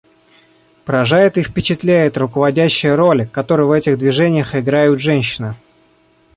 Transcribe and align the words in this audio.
Поражает 0.83 1.37
и 1.37 1.43
впечатляет 1.43 2.17
руководящая 2.17 2.95
роль, 2.95 3.27
которую 3.27 3.67
в 3.67 3.71
этих 3.71 3.99
движениях 3.99 4.55
играют 4.55 4.99
женщины. 4.99 5.53